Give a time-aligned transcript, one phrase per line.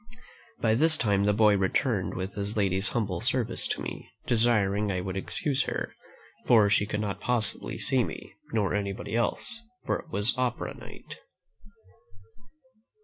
[0.59, 4.99] By this time the boy returned with his lady's humble service to me, desiring I
[4.99, 5.93] would excuse her;
[6.47, 11.17] for she could not possibly see me, nor anybody else, for it was opera night."